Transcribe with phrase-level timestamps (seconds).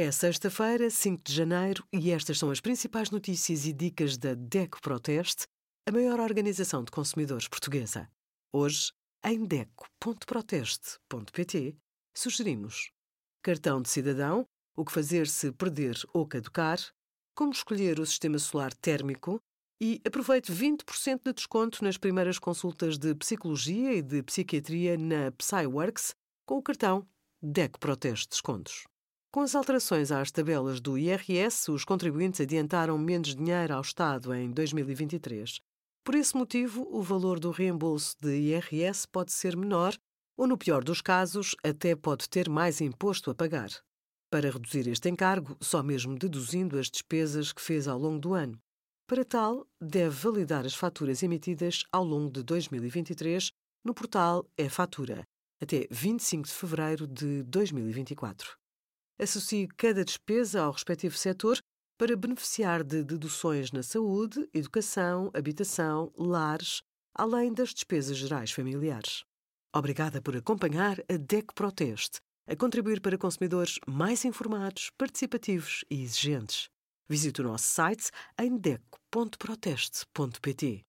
[0.00, 4.80] É sexta-feira, 5 de janeiro, e estas são as principais notícias e dicas da DECO
[4.80, 5.48] Proteste,
[5.88, 8.08] a maior organização de consumidores portuguesa.
[8.52, 8.92] Hoje,
[9.24, 11.76] em DECO.proteste.pt,
[12.16, 12.92] sugerimos
[13.42, 16.78] cartão de cidadão, o que fazer se perder ou caducar,
[17.34, 19.40] como escolher o sistema solar térmico
[19.82, 26.14] e aproveite 20% de desconto nas primeiras consultas de psicologia e de psiquiatria na PsyWorks
[26.46, 27.04] com o cartão
[27.42, 28.84] DECO Proteste Descontos.
[29.30, 34.50] Com as alterações às tabelas do IRS, os contribuintes adiantaram menos dinheiro ao Estado em
[34.50, 35.60] 2023.
[36.02, 39.94] Por esse motivo, o valor do reembolso de IRS pode ser menor
[40.34, 43.68] ou, no pior dos casos, até pode ter mais imposto a pagar.
[44.30, 48.58] Para reduzir este encargo, só mesmo deduzindo as despesas que fez ao longo do ano.
[49.06, 53.50] Para tal, deve validar as faturas emitidas ao longo de 2023
[53.84, 55.22] no portal e-Fatura,
[55.60, 58.56] até 25 de fevereiro de 2024.
[59.20, 61.58] Associe cada despesa ao respectivo setor
[61.98, 69.24] para beneficiar de deduções na saúde, educação, habitação, lares, além das despesas gerais familiares.
[69.74, 76.68] Obrigada por acompanhar a DEC Proteste, a contribuir para consumidores mais informados, participativos e exigentes.
[77.08, 80.87] Visite o nosso site em deco.proteste.pt.